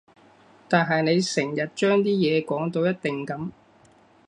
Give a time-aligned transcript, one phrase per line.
[0.67, 3.51] 但係你成日將啲嘢講到一定噉